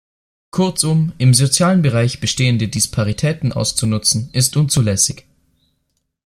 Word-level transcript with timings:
Kurzum, 0.49 1.13
im 1.19 1.35
sozialen 1.35 1.83
Bereich 1.83 2.19
bestehende 2.21 2.67
Disparitäten 2.67 3.53
auszunutzen, 3.53 4.31
ist 4.33 4.57
unzulässig. 4.57 5.25